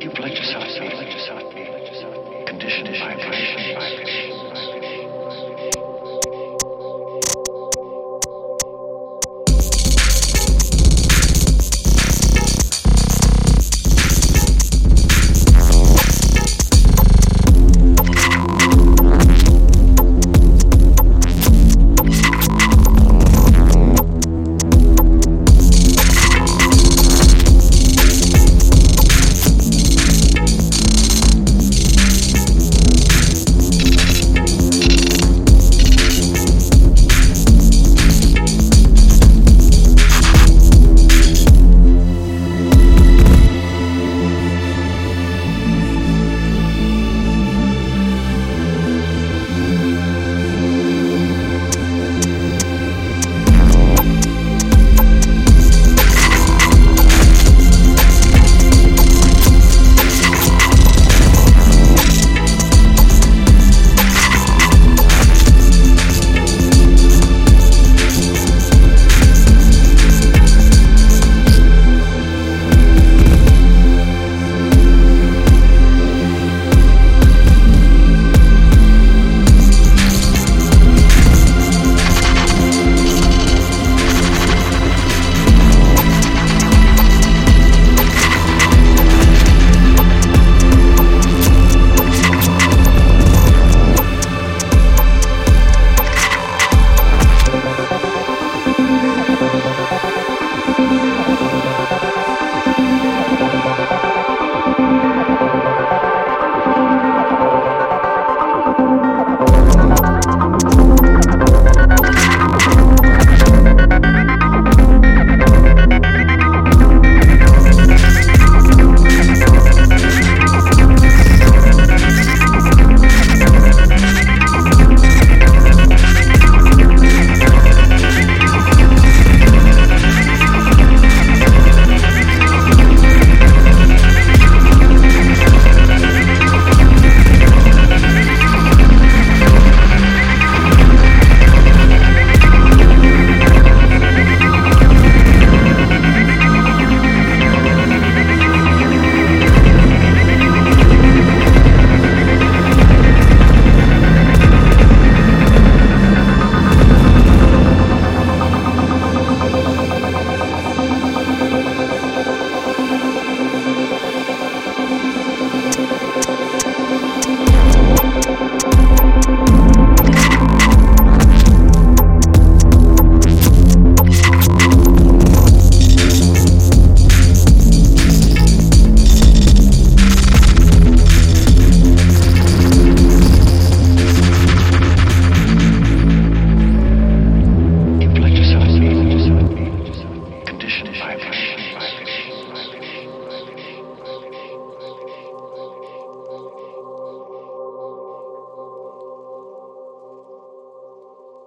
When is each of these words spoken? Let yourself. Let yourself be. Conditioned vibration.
Let 0.00 0.30
yourself. 0.30 0.62
Let 0.78 1.10
yourself 1.10 1.54
be. 1.54 2.44
Conditioned 2.46 2.88
vibration. 3.00 4.47